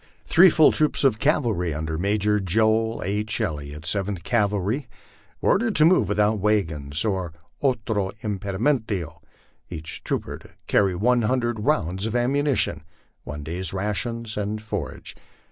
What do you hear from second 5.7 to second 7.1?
to move without wagons